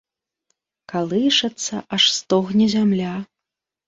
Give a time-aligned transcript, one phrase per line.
[0.93, 3.13] Калышацца, аж стогне зямля.